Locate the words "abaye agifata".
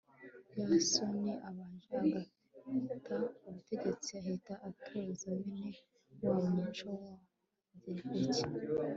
1.47-3.15